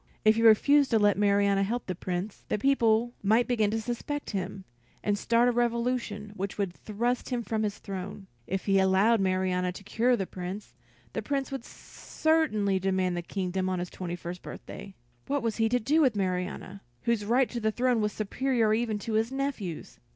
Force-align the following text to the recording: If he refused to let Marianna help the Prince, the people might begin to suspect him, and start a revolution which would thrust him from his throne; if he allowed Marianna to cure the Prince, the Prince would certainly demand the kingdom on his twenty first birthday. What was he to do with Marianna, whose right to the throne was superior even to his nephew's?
If 0.25 0.35
he 0.35 0.41
refused 0.41 0.89
to 0.89 0.97
let 0.97 1.15
Marianna 1.15 1.61
help 1.61 1.85
the 1.85 1.93
Prince, 1.93 2.43
the 2.49 2.57
people 2.57 3.13
might 3.21 3.47
begin 3.47 3.69
to 3.69 3.79
suspect 3.79 4.31
him, 4.31 4.63
and 5.03 5.15
start 5.15 5.47
a 5.47 5.51
revolution 5.51 6.31
which 6.35 6.57
would 6.57 6.73
thrust 6.73 7.29
him 7.29 7.43
from 7.43 7.61
his 7.61 7.77
throne; 7.77 8.25
if 8.47 8.65
he 8.65 8.79
allowed 8.79 9.21
Marianna 9.21 9.71
to 9.73 9.83
cure 9.83 10.17
the 10.17 10.25
Prince, 10.25 10.73
the 11.13 11.21
Prince 11.21 11.51
would 11.51 11.63
certainly 11.63 12.79
demand 12.79 13.15
the 13.15 13.21
kingdom 13.21 13.69
on 13.69 13.77
his 13.77 13.91
twenty 13.91 14.15
first 14.15 14.41
birthday. 14.41 14.95
What 15.27 15.43
was 15.43 15.57
he 15.57 15.69
to 15.69 15.79
do 15.79 16.01
with 16.01 16.15
Marianna, 16.15 16.81
whose 17.03 17.23
right 17.23 17.47
to 17.51 17.59
the 17.59 17.71
throne 17.71 18.01
was 18.01 18.11
superior 18.11 18.73
even 18.73 18.97
to 18.97 19.13
his 19.13 19.31
nephew's? 19.31 19.99